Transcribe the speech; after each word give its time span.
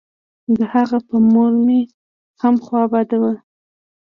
د 0.57 0.59
هغه 0.73 0.97
په 1.07 1.15
مور 1.31 1.51
مې 1.65 1.81
هم 2.41 2.55
خوا 2.65 2.83
بده 2.93 3.17
وه. 3.21 3.33